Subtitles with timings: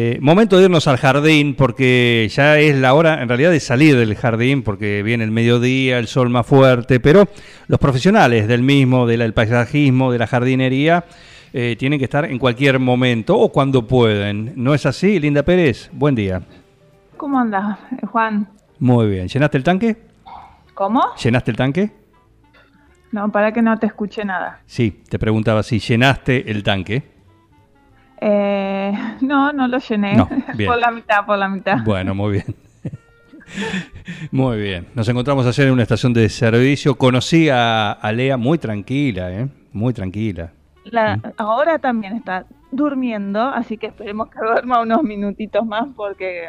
[0.00, 3.96] Eh, momento de irnos al jardín porque ya es la hora en realidad de salir
[3.96, 7.28] del jardín porque viene el mediodía, el sol más fuerte, pero
[7.68, 11.04] los profesionales del mismo, del paisajismo, de la jardinería,
[11.52, 14.52] eh, tienen que estar en cualquier momento o cuando pueden.
[14.56, 15.90] ¿No es así, Linda Pérez?
[15.92, 16.42] Buen día.
[17.16, 17.78] ¿Cómo andas,
[18.10, 18.48] Juan?
[18.80, 19.28] Muy bien.
[19.28, 19.96] ¿Llenaste el tanque?
[20.74, 21.04] ¿Cómo?
[21.22, 21.92] ¿Llenaste el tanque?
[23.12, 24.60] No, para que no te escuche nada.
[24.66, 27.13] Sí, te preguntaba si llenaste el tanque.
[28.26, 30.16] Eh, no, no lo llené.
[30.16, 30.28] No,
[30.66, 31.78] por la mitad, por la mitad.
[31.84, 32.44] Bueno, muy bien.
[34.32, 34.88] Muy bien.
[34.94, 36.96] Nos encontramos ayer en una estación de servicio.
[36.96, 39.48] Conocí a, a Lea muy tranquila, ¿eh?
[39.72, 40.50] Muy tranquila.
[40.84, 46.48] La- ahora también está durmiendo, así que esperemos que duerma unos minutitos más porque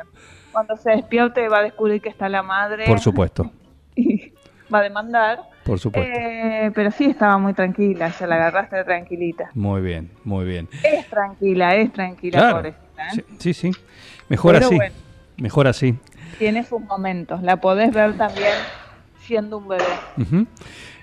[0.51, 3.51] cuando se despierte va a descubrir que está la madre Por supuesto,
[3.95, 4.31] y
[4.73, 5.41] va a demandar.
[5.65, 6.17] Por supuesto.
[6.17, 9.49] Eh, pero sí estaba muy tranquila, ya la agarraste tranquilita.
[9.55, 10.69] Muy bien, muy bien.
[10.83, 12.55] Es tranquila, es tranquila, Claro.
[12.57, 13.11] pobrecita, ¿eh?
[13.39, 13.71] Sí, sí, sí.
[14.29, 14.75] Mejor Pero así.
[14.75, 14.95] bueno.
[15.37, 15.95] Mejor así.
[16.39, 18.53] Tiene sus momentos, la podés ver también
[19.19, 19.83] siendo un bebé.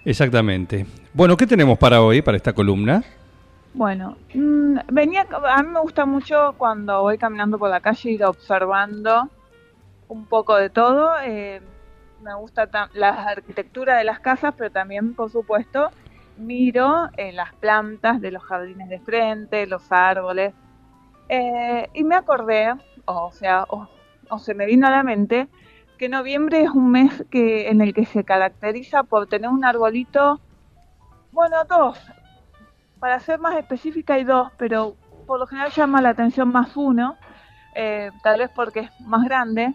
[0.04, 0.86] Exactamente.
[1.12, 3.02] Bueno, ¿qué tenemos para hoy, para esta columna?
[3.74, 8.24] Bueno, mm, venía, a mí me gusta mucho cuando voy caminando por la calle ir
[8.24, 9.28] observando
[10.08, 11.10] un poco de todo.
[11.24, 11.60] eh,
[12.22, 15.92] me gusta la arquitectura de las casas, pero también, por supuesto,
[16.36, 20.54] miro eh, las plantas de los jardines de frente, los árboles.
[21.28, 22.74] eh, y me acordé,
[23.06, 23.88] o sea, o,
[24.30, 25.48] o se me vino a la mente,
[25.98, 30.40] que noviembre es un mes que en el que se caracteriza por tener un arbolito,
[31.32, 31.98] bueno, dos,
[32.98, 37.18] para ser más específica hay dos, pero por lo general llama la atención más uno,
[37.74, 39.74] eh, tal vez porque es más grande,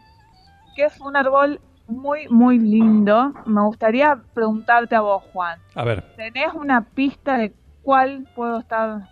[0.75, 3.33] que es un árbol muy, muy lindo.
[3.45, 6.03] Me gustaría preguntarte a vos, Juan, A ver.
[6.15, 9.07] ¿tenés una pista de cuál puedo estar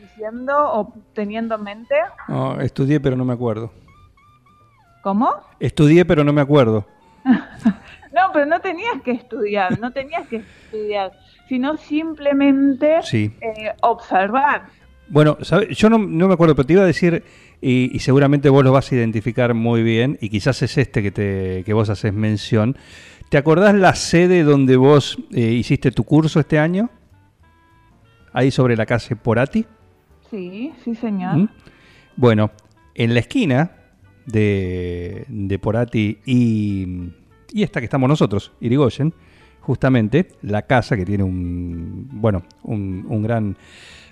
[0.00, 1.94] diciendo o teniendo en mente?
[2.28, 3.70] No, estudié, pero no me acuerdo.
[5.02, 5.30] ¿Cómo?
[5.60, 6.86] Estudié, pero no me acuerdo.
[8.14, 11.10] No, pero no tenías que estudiar, no tenías que estudiar,
[11.48, 13.36] sino simplemente Sí.
[13.40, 14.66] eh, observar.
[15.08, 15.74] Bueno, ¿sabe?
[15.74, 17.22] yo no, no me acuerdo, pero te iba a decir,
[17.60, 21.10] y, y seguramente vos lo vas a identificar muy bien, y quizás es este que,
[21.10, 22.76] te, que vos haces mención.
[23.28, 26.90] ¿Te acordás la sede donde vos eh, hiciste tu curso este año?
[28.32, 29.64] Ahí sobre la calle Porati.
[30.30, 31.36] Sí, sí, señor.
[31.36, 31.48] ¿Mm?
[32.16, 32.50] Bueno,
[32.94, 33.72] en la esquina
[34.26, 36.86] de, de Porati y,
[37.52, 39.14] y esta que estamos nosotros, Irigoyen,
[39.60, 43.56] justamente la casa que tiene un, bueno, un, un gran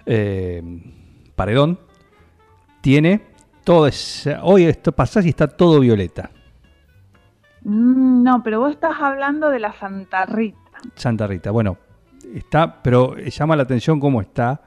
[0.07, 0.63] eh,
[1.35, 1.79] paredón,
[2.81, 3.23] tiene
[3.65, 6.31] todo ese, hoy esto pasás y está todo violeta.
[7.63, 10.59] Mm, No, pero vos estás hablando de la Santa Rita.
[10.95, 11.51] Santa Rita.
[11.51, 11.77] Bueno,
[12.35, 14.61] está, pero llama la atención cómo está.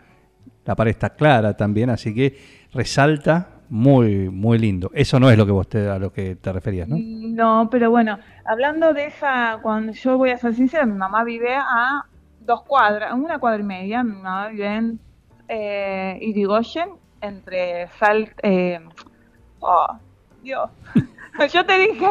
[0.66, 2.38] La pared está clara también, así que
[2.74, 4.90] resalta muy, muy lindo.
[4.94, 6.98] Eso no es lo que vos te, a lo que te referías, ¿no?
[7.00, 11.56] No, pero bueno, hablando de esa, cuando yo voy a ser sincera, mi mamá vive
[11.56, 12.06] a
[12.40, 15.00] dos cuadras, una cuadra y media, mi mamá vive en
[15.48, 16.90] eh, Irigoyen,
[17.22, 18.34] entre Sal...
[18.44, 18.80] Eh,
[19.60, 19.88] oh,
[20.44, 20.70] Dios,
[21.54, 22.06] yo te dije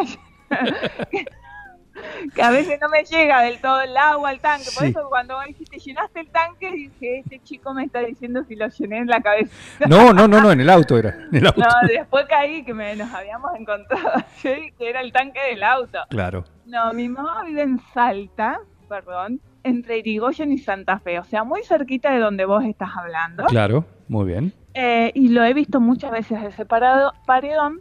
[2.34, 4.91] que, a veces no me llega del todo el agua al tanque, por Sí.
[4.91, 8.67] eso cuando vos dijiste llenaste el tanque, dije, este chico me está diciendo si lo
[8.69, 9.53] llené en la cabeza.
[9.89, 11.11] No, no, no, no, en el auto era.
[11.31, 11.61] En el auto.
[11.61, 14.12] No, después caí que me, nos habíamos encontrado,
[14.43, 15.99] yo dije que era el tanque del auto.
[16.11, 16.44] Claro.
[16.67, 18.59] No, mi mamá vive en Salta,
[18.89, 23.45] perdón, entre Irigoyen y Santa Fe, o sea, muy cerquita de donde vos estás hablando.
[23.47, 24.53] Claro, muy bien.
[24.75, 27.81] Eh, y lo he visto muchas veces ese parado, paredón,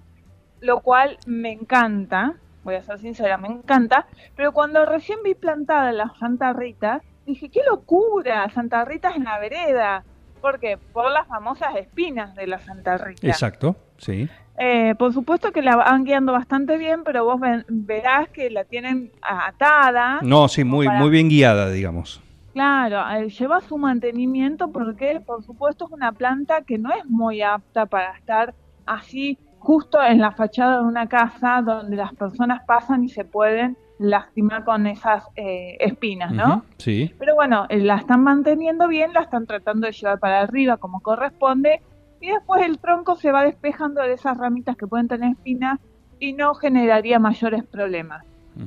[0.62, 5.92] lo cual me encanta, voy a ser sincera, me encanta, pero cuando recién vi plantada
[5.92, 10.04] la Santa Rita, dije, qué locura, Santa Rita es en la vereda.
[10.42, 10.78] ¿Por qué?
[10.78, 13.28] Por las famosas espinas de la Santa Rita.
[13.28, 14.30] Exacto, sí.
[14.58, 18.64] Eh, por supuesto que la van guiando bastante bien, pero vos ven- verás que la
[18.66, 20.20] tienen atada.
[20.22, 22.22] No, sí, muy, Para- muy bien guiada, digamos.
[22.54, 27.42] Claro, eh, lleva su mantenimiento porque, por supuesto, es una planta que no es muy
[27.42, 28.54] apta para estar
[28.86, 33.76] así justo en la fachada de una casa donde las personas pasan y se pueden
[33.98, 36.64] lastimar con esas eh, espinas, ¿no?
[36.78, 37.14] Sí.
[37.18, 41.00] Pero bueno, eh, la están manteniendo bien, la están tratando de llevar para arriba como
[41.00, 41.82] corresponde
[42.24, 45.80] y después el tronco se va despejando de esas ramitas que pueden tener espinas
[46.20, 48.24] y no generaría mayores problemas.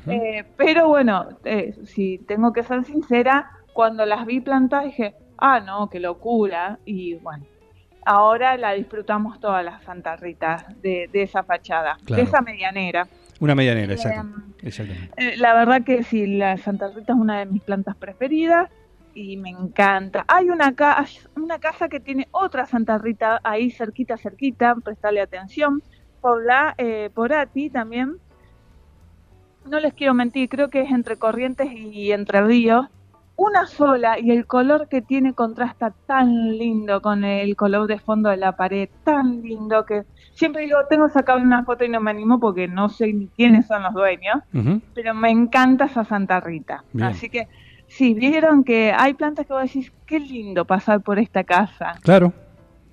[0.06, 5.60] Eh, pero bueno, eh, si tengo que ser sincera, cuando las vi plantadas dije, ah,
[5.60, 6.78] no, qué locura.
[6.84, 7.44] Y bueno,
[8.04, 12.22] ahora la disfrutamos todas las Santa Rita de, de esa fachada, Claro.
[12.22, 13.06] de esa medianera.
[13.40, 14.28] Una medianera, exacto.
[14.62, 15.12] Exactamente.
[15.16, 18.68] Eh, la verdad que sí, la Santa Rita es una de mis plantas preferidas
[19.16, 20.24] y me encanta.
[20.28, 25.82] Hay una, ca- una casa que tiene otra Santa Rita ahí cerquita, cerquita, prestarle atención,
[26.20, 28.16] por la eh, Porati también.
[29.64, 32.86] No les quiero mentir, creo que es entre Corrientes y Entre Ríos.
[33.38, 38.30] Una sola y el color que tiene contrasta tan lindo con el color de fondo
[38.30, 42.10] de la pared, tan lindo que siempre digo, tengo sacar una foto y no me
[42.12, 44.36] animo porque no sé ni quiénes son los dueños
[44.94, 46.82] pero me encanta esa Santa Rita.
[46.94, 47.08] Bien.
[47.10, 47.46] Así que
[47.88, 52.32] si vieron que hay plantas que vos decís, qué lindo pasar por esta casa, Claro,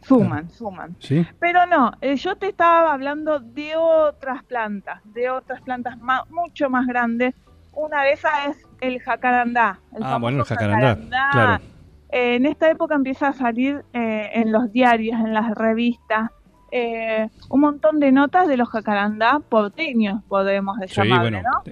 [0.02, 0.96] suman, suman.
[1.00, 1.26] sí.
[1.40, 6.70] Pero no, eh, yo te estaba hablando de otras plantas, de otras plantas ma- mucho
[6.70, 7.34] más grandes.
[7.72, 9.80] Una de esas es el jacarandá.
[9.96, 10.96] el Ah, bueno, el jacarandá,
[11.32, 11.64] claro.
[12.10, 16.30] Eh, en esta época empieza a salir eh, en los diarios, en las revistas,
[16.72, 21.42] eh, un montón de notas de los jacarandá porteños, podemos Sí, llamarle, bueno.
[21.42, 21.64] ¿no?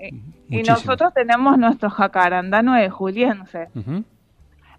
[0.00, 0.12] Eh,
[0.48, 3.68] Y nosotros tenemos nuestro jacarandá 9 juliense.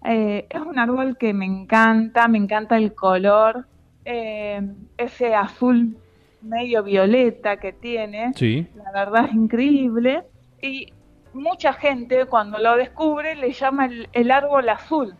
[0.04, 3.66] Eh, es un árbol que me encanta, me encanta el color,
[4.04, 4.60] eh,
[4.98, 5.96] ese azul
[6.42, 10.24] medio violeta que tiene, Sí, la verdad es increíble.
[10.60, 10.92] Y
[11.32, 15.14] mucha gente cuando lo descubre le llama el, el árbol azul,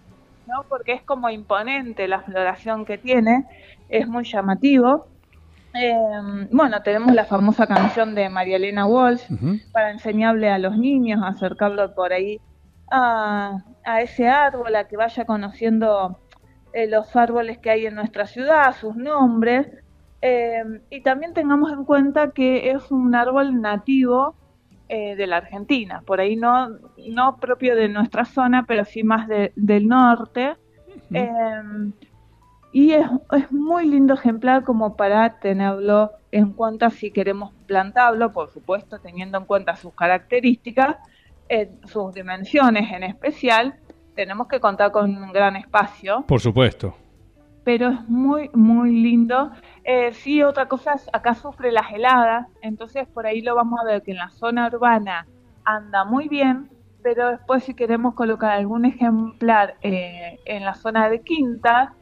[0.49, 0.65] ¿no?
[0.69, 3.45] Porque es como imponente la floración que tiene,
[3.89, 5.07] es muy llamativo.
[5.75, 5.95] Eh,
[6.51, 9.23] bueno, tenemos la famosa canción de María Elena Walsh,
[9.73, 12.41] para enseñarle a los niños, acercarlo por ahí
[12.91, 16.19] a, a ese árbol, a que vaya conociendo
[16.75, 19.67] eh, los árboles que hay en nuestra ciudad, sus nombres,
[20.21, 24.35] eh, y también tengamos en cuenta que es un árbol nativo
[24.91, 26.69] eh, de la Argentina, por ahí no,
[27.09, 30.55] no propio de nuestra zona, pero sí más de- del norte.
[31.15, 31.63] Eh,
[32.73, 38.51] y es, es muy lindo ejemplar como para tenerlo en cuenta si queremos plantarlo, por
[38.51, 40.97] supuesto, teniendo en cuenta sus características,
[41.49, 43.75] eh, sus dimensiones en especial.
[44.15, 46.95] Tenemos que contar con un gran espacio, por supuesto.
[47.65, 49.51] pero es muy, muy lindo.
[49.85, 53.85] Eh, sí, otra cosa es, acá sufre las heladas, entonces por ahí lo vamos a
[53.85, 55.27] ver que en la zona urbana
[55.65, 56.71] anda muy bien,
[57.03, 61.95] pero después si queremos colocar algún ejemplar eh, en la zona de quinta,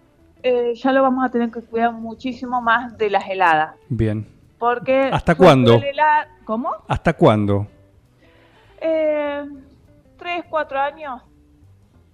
[0.42, 3.74] eh, ya lo vamos a tener que cuidar muchísimo más de las heladas.
[3.88, 4.26] Bien.
[4.58, 5.78] Porque ¿Hasta cuándo?
[5.78, 6.70] helar- ¿Cómo?
[6.88, 7.66] ¿Hasta cuándo?
[8.80, 9.44] Eh,
[10.18, 11.22] tres, cuatro años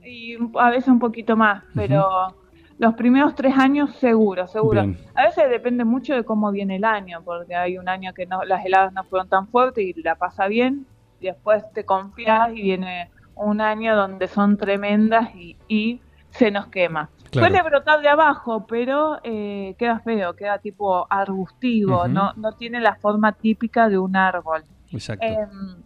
[0.05, 2.35] y a veces un poquito más, pero
[2.79, 4.83] los primeros tres años seguro, seguro.
[4.83, 4.99] Bien.
[5.15, 8.45] A veces depende mucho de cómo viene el año, porque hay un año que no,
[8.45, 10.87] las heladas no fueron tan fuertes y la pasa bien,
[11.21, 16.01] y después te confías y viene un año donde son tremendas y, y
[16.31, 17.11] se nos quema.
[17.31, 17.49] Claro.
[17.49, 22.95] Suele brotar de abajo, pero eh, queda feo, queda tipo arbustivo, no, no tiene la
[22.97, 24.65] forma típica de un árbol.
[24.93, 25.25] Exacto.
[25.25, 25.77] Em,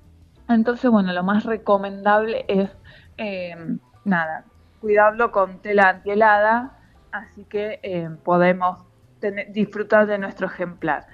[0.49, 2.71] entonces, bueno, lo más recomendable es,
[3.17, 4.45] em, nada,
[4.81, 6.79] cuidarlo con tela antihelada,
[7.13, 8.79] así que em, podemos
[9.21, 11.07] tener- disfrutar de nuestro ejemplar.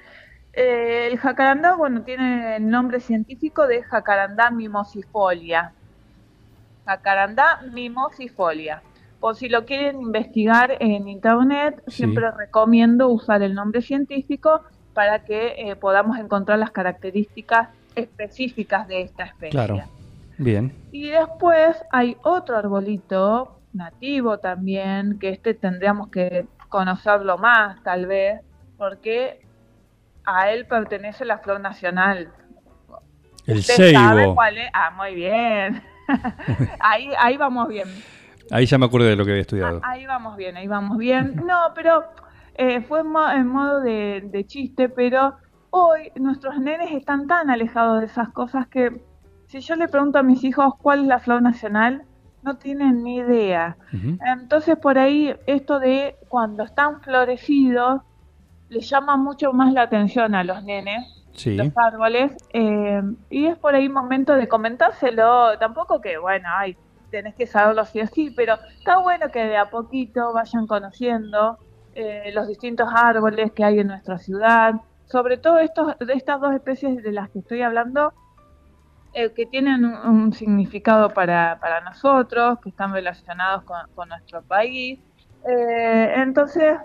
[0.53, 5.73] Eh, el jacarandá, bueno, tiene el nombre científico de jacarandá mimosifolia.
[6.87, 8.83] Jacarandá mimosifolia.
[9.21, 11.97] Por si lo quieren investigar en internet, Sí.
[11.99, 14.63] siempre recomiendo usar el nombre científico
[14.95, 19.51] para que eh, podamos encontrar las características específicas de esta especie.
[19.51, 19.81] Claro.
[20.39, 20.73] Bien.
[20.93, 28.41] Y después hay otro arbolito nativo también, que este tendríamos que conocerlo más tal vez,
[28.77, 29.41] porque
[30.25, 32.31] a él pertenece la flor nacional.
[33.47, 34.35] El ¿Usted sabe ceibo.
[34.35, 34.69] cuál es?
[34.75, 35.83] Ah, muy bien.
[36.81, 37.89] ahí, ahí vamos bien.
[38.51, 39.81] Ahí ya me acuerdo de lo que había estudiado.
[39.85, 41.37] Ahí vamos bien, ahí vamos bien.
[41.47, 42.05] No, pero
[42.55, 45.35] eh, fue en, mo- en modo de, de chiste, pero
[45.71, 49.03] hoy nuestros nenes están tan alejados de esas cosas que
[49.49, 52.03] si yo le pregunto a mis hijos cuál es la flor nacional,
[52.43, 53.77] no tienen ni idea.
[54.25, 58.03] Entonces por ahí esto de cuando están florecidos
[58.69, 61.55] les llama mucho más la atención a los nenes Sí.
[61.55, 66.77] los árboles eh, y es por ahí momento de comentárselo tampoco que bueno ay
[67.17, 71.59] tenés que saberlo sí o sí pero está bueno que de a poquito vayan conociendo
[71.95, 74.75] eh, los distintos árboles que hay en nuestra ciudad.
[75.07, 78.13] Sobre todo estos de estas dos especies de las que estoy hablando
[79.15, 84.43] eh, que tienen un, un significado para, para nosotros que están relacionados con, con nuestro
[84.43, 85.01] país.
[85.49, 86.77] Eh, entonces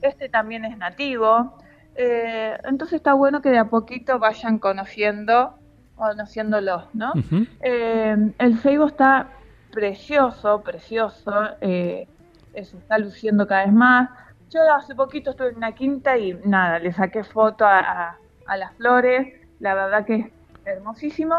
[0.00, 1.58] este también es nativo.
[1.94, 5.58] Eh, entonces está bueno que de a poquito vayan conociendo,
[5.94, 7.12] conociéndolos, ¿no?
[7.60, 9.28] El ceibo está
[9.72, 12.08] precioso, precioso, eh,
[12.54, 14.10] se está luciendo cada vez más.
[14.50, 18.56] Yo hace poquito estuve en una quinta y nada, le saqué foto a, a- a
[18.58, 20.26] las flores, la verdad que es
[20.64, 21.36] hermosísimo.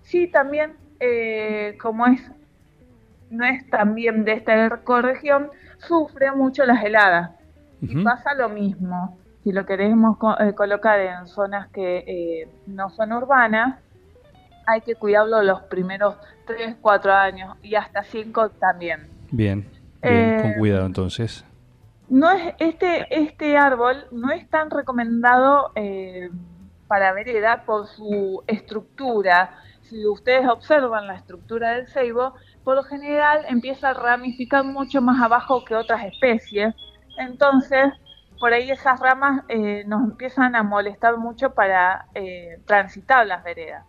[0.00, 2.20] Sí, también, eh, como es,
[3.28, 7.32] no es también de esta ecorregión, sufre mucho las heladas.
[7.86, 9.20] Y pasa lo mismo.
[9.42, 13.82] Si lo queremos co- eh, colocar en zonas que eh, no son urbanas,
[14.66, 19.08] hay que cuidarlo los primeros 3, 4 años y hasta 5 también.
[19.30, 19.68] Bien,
[20.02, 21.44] bien, Eh, con cuidado entonces.
[22.08, 26.30] No es este este árbol no es tan recomendado eh,
[26.86, 29.58] para vereda por su estructura.
[29.82, 35.20] Si ustedes observan la estructura del ceibo, por lo general empieza a ramificar mucho más
[35.20, 36.74] abajo que otras especies.
[37.18, 37.86] Entonces,
[38.38, 43.84] por ahí esas ramas eh, nos empiezan a molestar mucho para eh, transitar las veredas.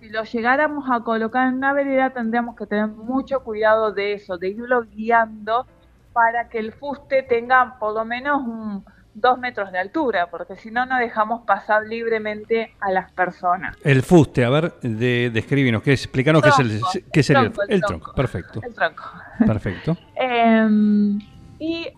[0.00, 4.36] Si lo llegáramos a colocar en una vereda, tendríamos que tener mucho cuidado de eso,
[4.36, 5.66] de irlo guiando
[6.12, 8.84] para que el fuste tenga por lo menos un,
[9.16, 13.76] dos metros de altura, porque si no, no dejamos pasar libremente a las personas.
[13.82, 16.04] El fuste, a ver, de, describinos, ¿qué es?
[16.04, 18.04] explícanos qué, es el, Tronco, qué sería el, tronco, el el tronco.
[18.04, 18.14] tronco.
[18.14, 19.04] Perfecto, El tronco.
[19.46, 19.96] perfecto.
[20.16, 21.18] Em,
[21.58, 21.90] y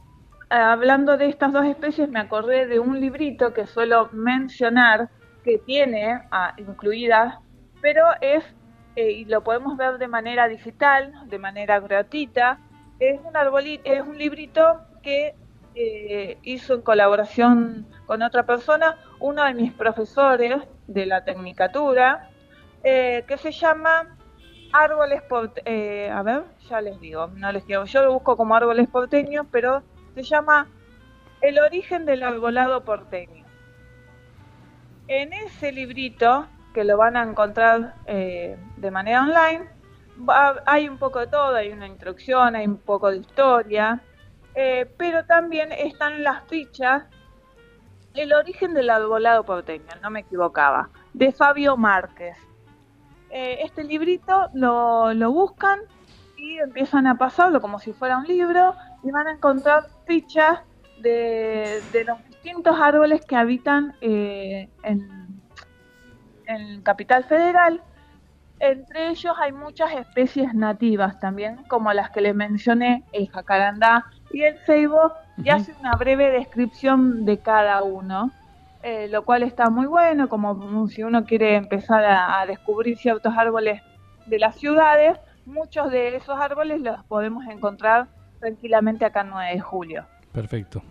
[0.50, 5.08] hablando de estas dos especies, me acordé de un librito que suelo mencionar
[5.44, 7.36] que tiene ah, incluidas,
[7.80, 8.44] pero es,
[8.96, 12.58] eh, y lo podemos ver de manera digital, de manera gratuita,
[12.98, 15.34] es un, arboli- es un librito que
[15.74, 22.30] eh, hizo en colaboración con otra persona, uno de mis profesores de la Tecnicatura,
[22.82, 24.16] eh, que se llama
[24.72, 28.54] Árboles por, eh, a ver, ya les digo, no les digo, yo lo busco como
[28.56, 29.82] árboles porteños, pero
[30.24, 30.68] se llama
[31.40, 33.44] El origen del arbolado porteño.
[35.08, 39.68] En ese librito, que lo van a encontrar eh, de manera online,
[40.66, 44.02] hay un poco de todo, hay una introducción, hay un poco de historia,
[44.54, 47.04] eh, pero también están las fichas
[48.14, 52.36] El origen del arbolado porteño, no me equivocaba, de Fabio Márquez.
[53.30, 55.80] Eh, este librito lo, lo buscan
[56.36, 60.60] y empiezan a pasarlo como si fuera un libro y van a encontrar fichas
[61.00, 65.08] de, de los distintos árboles que habitan eh, en,
[66.46, 67.80] en Capital Federal.
[68.58, 74.42] Entre ellos hay muchas especies nativas también, como las que les mencioné, el jacarandá y
[74.42, 78.32] el ceibo, y hace una breve descripción de cada uno,
[78.82, 83.32] eh, lo cual está muy bueno, como si uno quiere empezar a, a descubrir ciertos
[83.36, 83.80] árboles
[84.26, 88.08] de las ciudades, muchos de esos árboles los podemos encontrar
[88.40, 90.06] tranquilamente acá en 9 de julio.
[90.32, 90.82] Perfecto.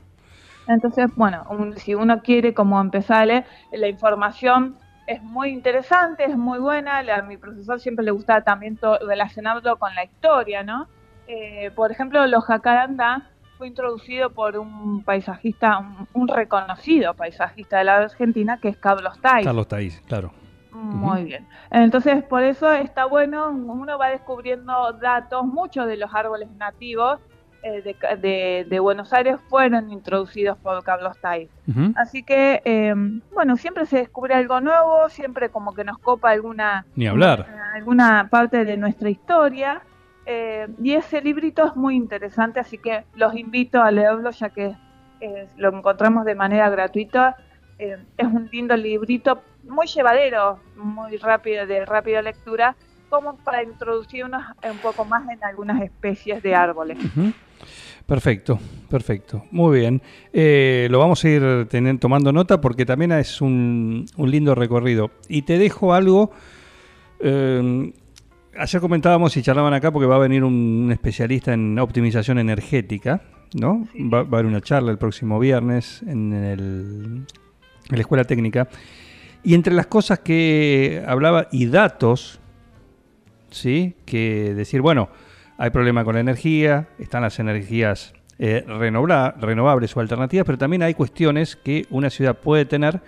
[0.67, 4.75] Entonces, bueno, un- si uno quiere como empezar a leer, la información
[5.05, 7.01] es muy interesante, es muy buena.
[7.03, 8.77] la- a mi profesor siempre le gustaba también
[9.07, 10.87] relacionarlo con la historia, ¿no?
[11.27, 17.85] Eh, por ejemplo, los jacarandá fue introducido por un paisajista, un, un reconocido paisajista de
[17.85, 19.45] la Argentina, que es Carlos Tais.
[19.45, 20.31] Carlos Taís, claro.
[20.71, 21.47] Muy bien.
[21.71, 27.19] Entonces, por eso está bueno, uno va descubriendo datos, muchos de los árboles nativos
[27.71, 31.49] de, ca- de- de Buenos Aires fueron introducidos por Carlos Tais.
[31.95, 32.93] Así que, eh,
[33.33, 37.45] bueno, siempre se descubre algo nuevo, siempre como que nos copa alguna, Ni hablar.
[37.73, 39.81] alguna parte de nuestra historia.
[40.29, 44.75] eh, y ese librito es muy interesante, así que los invito a leerlo ya que
[45.21, 47.35] eh, lo encontramos de manera gratuita.
[47.79, 52.75] Eh, es un lindo librito, muy llevadero, muy rápido, de rápida lectura,
[53.09, 56.97] como para introducirnos un poco más en algunas especies de árboles.
[58.05, 58.57] Perfecto,
[58.89, 59.43] perfecto.
[59.51, 60.01] Muy bien.
[60.31, 61.67] Eh, lo vamos a ir
[61.99, 65.11] tomando nota porque también es un, un lindo recorrido.
[65.27, 66.31] Y te dejo algo.
[67.19, 67.91] eh,
[68.57, 73.21] ayer comentábamos y charlaban acá porque va a venir un, especialista en optimización energética,
[73.53, 73.87] ¿no?
[73.95, 77.25] Va, va a haber una charla el próximo viernes en, el,
[77.89, 78.67] en la Escuela Técnica.
[79.43, 82.39] Y entre las cosas que hablaba y datos,
[83.51, 83.95] ¿sí?
[84.05, 85.09] Que decir, bueno,
[85.57, 90.93] hay problema con la energía, están las energías eh, renovables o alternativas, pero también hay
[90.93, 93.01] cuestiones que una ciudad puede tener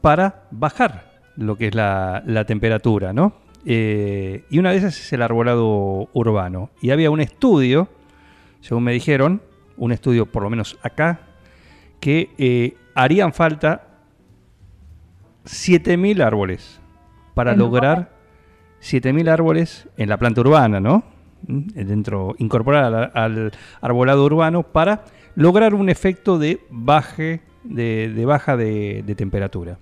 [0.00, 3.34] para bajar lo que es la, la temperatura, ¿no?
[3.66, 6.70] Eh, y una de esas es el arbolado urbano.
[6.80, 7.88] Y había un estudio,
[8.60, 9.42] según me dijeron,
[9.76, 11.20] un estudio por lo menos acá,
[12.00, 13.88] que eh, harían falta
[15.44, 16.80] 7.000 árboles
[17.34, 18.12] para ¿En lograr
[18.80, 21.13] 7.000 árboles en la planta urbana, ¿no?
[21.46, 21.66] ¿Mm?
[21.74, 28.56] Dentro, incorporar al, al arbolado urbano para lograr un efecto de baje de, de baja
[28.56, 29.78] de, de temperatura.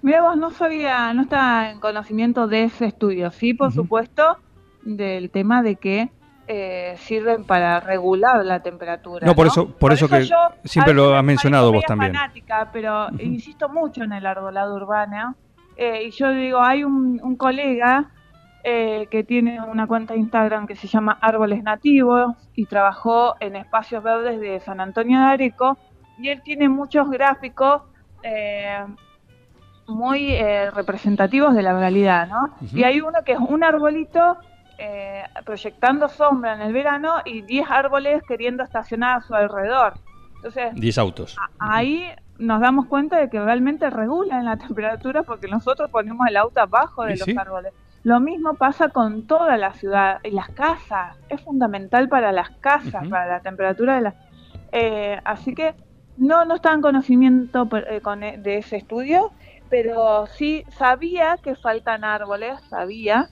[0.00, 3.30] Mira, vos no sabía, no está en conocimiento de ese estudio.
[3.30, 4.36] Sí, por supuesto,
[4.82, 6.10] del tema de que
[6.48, 9.24] eh, sirven para regular la temperatura.
[9.26, 12.12] No, por eso- por eso que yo, siempre lo has mencionado vos también.
[12.14, 15.36] fanática, pero insisto mucho en el arbolado urbano.
[15.76, 18.10] Eh, y yo digo, hay un, un colega
[18.64, 23.56] eh, que tiene una cuenta de Instagram que se llama Árboles Nativos y trabajó en
[23.56, 25.78] espacios verdes de San Antonio de Areco
[26.18, 27.82] y él tiene muchos gráficos
[28.22, 28.84] eh,
[29.88, 32.54] muy eh, representativos de la realidad, ¿no?
[32.72, 34.38] Y hay uno que es un arbolito
[34.78, 39.94] eh, proyectando sombra en el verano y 10 árboles queriendo estacionar a su alrededor.
[40.36, 41.36] Entonces, 10 autos.
[41.58, 42.04] ahí
[42.38, 47.04] nos damos cuenta de que realmente regulan la temperatura porque nosotros ponemos el auto abajo
[47.04, 47.34] de los sí.
[47.38, 47.72] árboles.
[48.04, 51.16] Lo mismo pasa con toda la ciudad y las casas.
[51.28, 54.14] Es fundamental para las casas, para la temperatura de las...
[54.72, 55.74] Eh, así que
[56.16, 59.30] no, no estaba en conocimiento eh, con e- de ese estudio,
[59.70, 63.28] pero sí sabía que faltan árboles, sabía.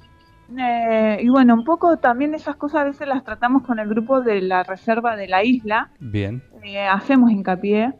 [0.59, 4.21] Eh, y bueno, un poco también esas cosas a veces las tratamos con el grupo
[4.21, 6.43] de la reserva de la isla, Bien.
[6.63, 7.93] eh, hacemos hincapié.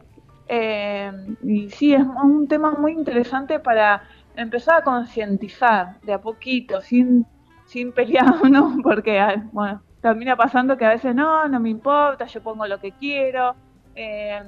[0.47, 1.11] Eh,
[1.43, 4.03] y sí, es un tema muy interesante para
[4.35, 7.25] empezar a concientizar de a poquito, sin,
[7.65, 9.19] sin pelearnos, porque
[9.51, 13.55] bueno, termina pasando que a veces no, no me importa, yo pongo lo que quiero.
[13.95, 14.41] Eh,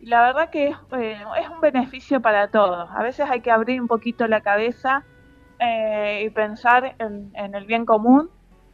[0.00, 2.88] la verdad que es, eh, es un beneficio para todos.
[2.94, 5.02] A veces hay que abrir un poquito la cabeza
[5.58, 8.28] eh, y pensar en, en el bien común,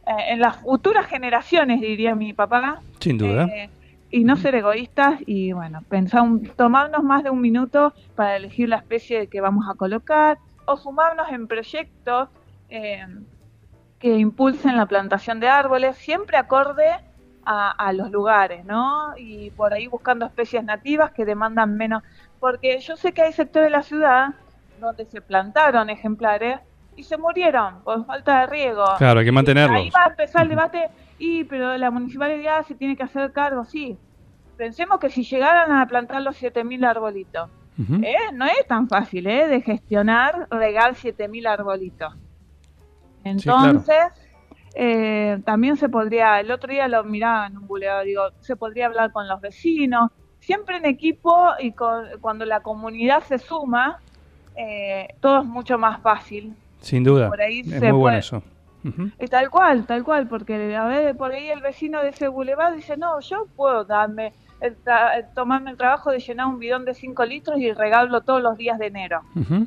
[0.05, 2.79] eh, en las futuras generaciones, diría mi papá.
[2.99, 3.45] Sin duda.
[3.45, 3.69] Eh,
[4.11, 8.69] y no ser egoístas y bueno, pensar un- tomarnos más de un minuto para elegir
[8.69, 12.29] la especie que vamos a colocar o sumarnos en proyectos
[12.69, 13.05] eh,
[13.99, 16.89] que impulsen la plantación de árboles, siempre acorde
[17.45, 19.13] a, a los lugares, ¿no?
[19.17, 22.03] Y por ahí buscando especies nativas que demandan menos,
[22.39, 24.33] porque yo sé que hay sectores de la ciudad
[24.79, 26.59] donde se plantaron ejemplares
[26.95, 28.85] y se murieron por falta de riego.
[28.97, 29.79] Claro, hay que mantenerlos.
[29.79, 33.65] Ahí va a empezar el debate, y pero la municipalidad se tiene que hacer cargo,
[33.65, 33.97] sí.
[34.57, 37.49] Pensemos que si llegaran a plantar los 7.000 arbolitos,
[38.03, 38.15] ¿eh?
[38.33, 39.47] no es tan fácil ¿eh?
[39.47, 42.13] de gestionar, regar 7.000 arbolitos.
[43.23, 43.97] Entonces,
[44.75, 48.87] eh, también se podría, el otro día lo miraba en un bulevar, digo, se podría
[48.87, 53.99] hablar con los vecinos, siempre en equipo y con- cuando la comunidad se suma,
[54.55, 56.53] eh, todo es mucho más fácil.
[56.81, 57.29] Sin duda.
[57.29, 58.43] por ahí es se muy bueno eso.
[59.17, 62.75] Y tal cual, tal cual, porque a ver, por ahí el vecino de ese bulevar
[62.75, 64.77] dice, no, yo puedo darme, el
[65.35, 68.79] tomarme el trabajo de llenar un bidón de 5 litros y regarlo todos los días
[68.79, 69.21] de enero,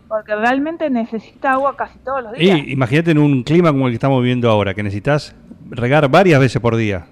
[0.09, 2.59] porque realmente necesita agua casi todos los días.
[2.59, 5.35] Y imagínate en un clima como el que estamos viviendo ahora, que necesitas
[5.69, 7.07] regar varias veces por día.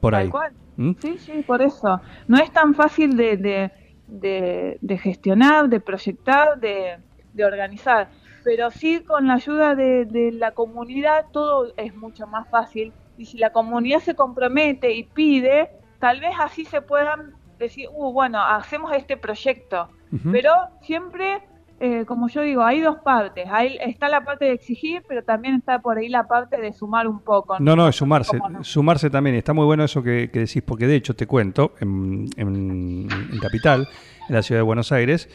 [0.00, 0.28] Por tal ahí.
[0.28, 0.52] cual.
[0.76, 0.92] ¿Mm?
[1.00, 2.00] Sí, sí, por eso.
[2.28, 3.70] No es tan fácil de, de,
[4.06, 6.96] de- de gestionar, de proyectar, de,
[7.44, 8.08] organizar,
[8.44, 13.24] pero sí con la ayuda de, de la comunidad todo es mucho más fácil y
[13.26, 15.70] si la comunidad se compromete y pide,
[16.00, 19.88] tal vez así se puedan decir, uh, bueno, hacemos este proyecto,
[20.32, 20.50] pero
[20.82, 21.42] siempre...
[21.82, 23.46] eh, como yo digo, hay dos partes.
[23.50, 27.06] Hay, está la parte de exigir, pero también está por ahí la parte de sumar
[27.08, 27.56] un poco.
[27.58, 28.36] No, no, es sumarse.
[28.38, 28.64] ¿Cómo no?
[28.64, 29.36] Sumarse también.
[29.36, 33.38] Está muy bueno eso que, que decís, porque de hecho te cuento, en, en- en
[33.38, 33.88] Capital,
[34.28, 35.28] en la ciudad de Buenos Aires,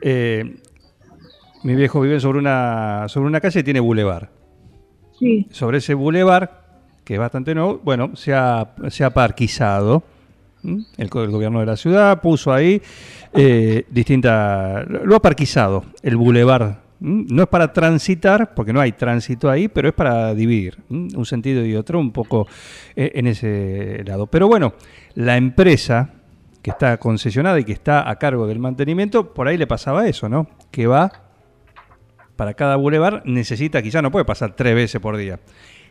[0.00, 0.60] eh,
[1.64, 4.30] mi viejo vive sobre una, sobre una calle que tiene bulevar.
[5.18, 6.63] Sí, Sobre ese bulevar,
[7.04, 10.02] que es bastante nuevo, bueno, se ha, se ha parquizado.
[10.96, 12.80] El, gobierno de la ciudad puso ahí
[13.34, 14.82] eh, distinta.
[14.84, 16.82] Lo ha parquizado, el bulevar.
[17.00, 21.66] No es para transitar, porque no hay tránsito ahí, pero es para dividir un sentido
[21.66, 22.48] y otro un poco
[22.96, 24.26] eh, en ese lado.
[24.26, 24.72] Pero bueno,
[25.14, 26.14] la empresa
[26.62, 30.30] que está concesionada y que está a cargo del mantenimiento, por ahí le pasaba eso,
[30.30, 30.48] ¿no?
[30.70, 31.12] Que va
[32.36, 35.40] para cada bulevar necesita, quizá no puede pasar tres veces por día.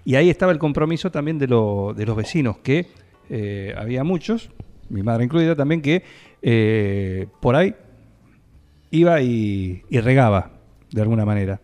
[0.06, 2.88] Y ahí estaba el compromiso también de, lo- de los vecinos, que
[3.30, 4.50] eh, había muchos,
[4.90, 6.04] mi madre incluida también, que
[6.42, 7.74] eh, por ahí
[8.92, 10.52] iba y, y regaba
[10.92, 11.60] de alguna manera.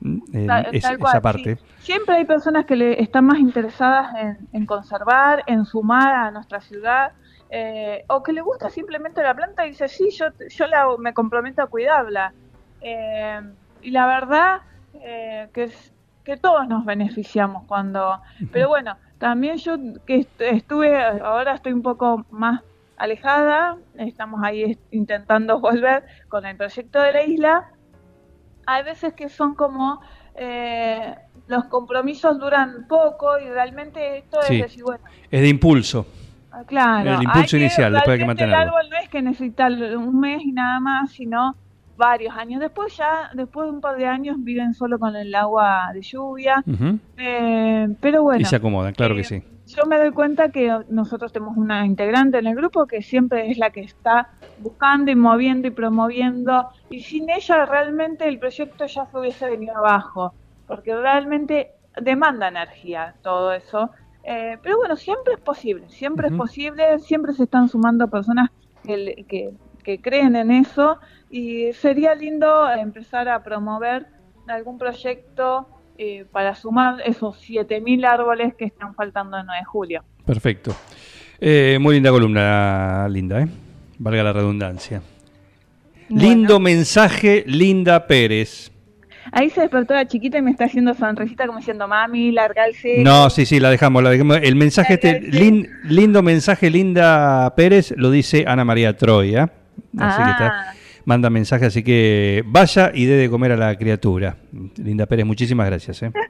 [0.00, 0.18] ¿Mm?
[0.32, 1.56] En Tal- es- tal esa parte.
[1.56, 1.62] sí.
[1.80, 6.60] Siempre hay personas que le están más interesadas en, en conservar, en sumar a nuestra
[6.60, 7.12] ciudad,
[7.50, 11.14] eh, o que le gusta simplemente la planta y dice, sí, yo, yo la, me
[11.14, 12.32] comprometo a cuidarla.
[12.80, 13.40] Eh,
[13.82, 14.58] y la verdad
[14.92, 15.92] eh, que, es,
[16.28, 18.20] que todos nos beneficiamos cuando...
[18.52, 22.60] Pero bueno, también yo que est- estuve, ahora estoy un poco más
[22.98, 27.64] alejada, estamos ahí intentando volver con el proyecto de la isla,
[28.66, 30.00] hay veces que son como
[30.34, 31.14] eh,
[31.46, 34.56] los compromisos duran poco y realmente esto Sí.
[34.56, 36.06] es decir, bueno, Es de impulso.
[36.52, 37.14] Ah, Claro.
[37.14, 38.62] El impulso hay inicial, después hay que mantenerlo.
[38.62, 41.54] El árbol no es que necesita un mes y nada más, sino
[41.98, 42.60] varios años.
[42.60, 46.64] Después ya, después de un par de años, viven solo con el agua de lluvia.
[47.18, 48.40] Eh, pero bueno.
[48.40, 49.42] y se acomodan, claro que eh, sí.
[49.66, 53.58] Yo me doy cuenta que nosotros tenemos una integrante en el grupo que siempre es
[53.58, 54.30] la que está
[54.60, 59.76] buscando y moviendo y promoviendo y sin ella realmente el proyecto ya se hubiese venido
[59.76, 60.32] abajo
[60.66, 63.90] porque realmente demanda energía todo eso.
[64.24, 68.50] Eh, pero bueno, siempre es posible, siempre es posible, siempre se están sumando personas
[68.84, 69.52] que, que,
[69.88, 70.98] que creen en eso
[71.30, 74.04] y sería lindo empezar a promover
[74.46, 80.04] algún proyecto eh, para sumar esos 7.000 árboles que están faltando el 9 de julio.
[80.26, 80.76] Perfecto.
[81.40, 83.48] Eh, muy linda columna, Linda, ¿eh?
[83.98, 85.00] Valga la redundancia.
[86.10, 88.70] Lindo mensaje, Linda Pérez.
[89.32, 92.74] ahí se despertó la chiquita y me está haciendo sonrisita como diciendo, mami, larga el
[92.74, 93.04] celo".
[93.04, 94.38] No, sí, sí, la dejamos, la dejamos.
[94.42, 99.50] El mensaje este, Larga el lin- lindo mensaje, Linda Pérez, lo dice Ana María Troya.
[99.98, 100.72] Así que está, Ah.
[101.04, 104.36] manda mensaje, así que vaya y dé de comer a la criatura.
[104.76, 106.02] Linda Pérez, muchísimas gracias.
[106.02, 106.12] ¿eh?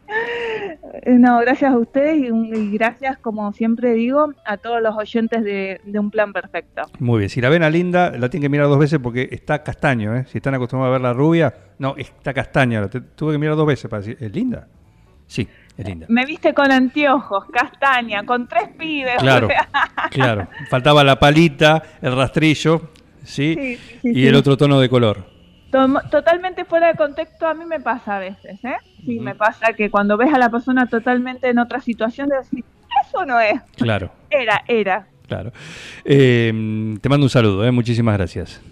[1.06, 5.98] No, gracias a ustedes y, gracias, como siempre digo, a todos los oyentes de, de
[5.98, 6.82] Un Plan Perfecto.
[6.98, 9.62] Muy bien, si la ven a Linda, la tienen que mirar dos veces porque está
[9.62, 10.16] castaño.
[10.16, 10.24] ¿eh?
[10.28, 12.88] Si están acostumbrados a ver la rubia, no, está castaña.
[12.88, 14.66] Tuve que mirar dos veces para decir, ¿es linda?
[15.26, 16.06] Sí, es linda.
[16.10, 19.16] Me viste con anteojos, castaña, con tres pibes.
[19.18, 19.48] Claro,
[20.10, 20.48] claro.
[20.68, 22.90] Faltaba la palita, el rastrillo,
[23.24, 23.54] ¿sí?
[23.54, 25.24] Sí, sí, sí, y el otro tono de color.
[26.10, 28.76] Totalmente fuera de contexto a mí me pasa a veces, ¿eh?
[29.04, 32.64] Sí, me pasa que cuando ves a la persona totalmente en otra situación, decís,
[33.06, 35.06] eso no es, Claro, era, era.
[35.26, 35.52] claro.
[36.04, 37.70] Eh, te mando un saludo, ¿eh?
[37.70, 38.62] muchísimas gracias.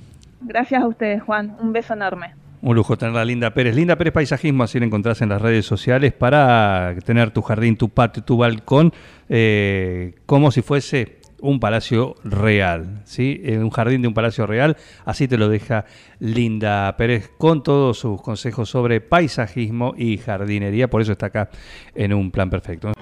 [0.40, 1.56] Gracias a ustedes, Juan.
[1.60, 2.34] Un beso enorme.
[2.62, 3.74] Un lujo tener a Linda Pérez.
[3.76, 7.90] Linda Pérez Paisajismo, así la encontrás en las redes sociales para tener tu jardín, tu
[7.90, 8.92] patio, tu balcón,
[9.28, 13.40] eh, como si fuese un palacio real, ¿sí?
[13.44, 15.84] Eh, un jardín de un palacio real, así te lo deja
[16.18, 21.50] Linda Pérez con todos sus consejos sobre paisajismo y jardinería, por eso está acá
[21.94, 22.92] en un plan perfecto.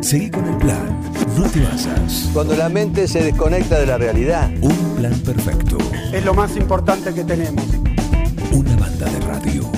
[0.00, 1.00] Seguí con el plan.
[1.36, 2.30] No te basas.
[2.32, 5.78] Cuando la mente se desconecta de la realidad, Un plan perfecto.
[6.12, 7.64] es lo más importante que tenemos.
[8.52, 9.75] Una banda de radio.